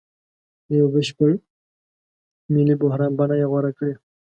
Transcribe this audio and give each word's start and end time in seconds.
د 0.67 0.69
یوه 0.79 0.89
بشپړ 0.95 1.31
ملي 2.53 2.75
بحران 2.81 3.11
بڼه 3.19 3.35
یې 3.41 3.47
غوره 3.51 3.71
کړې. 3.77 3.93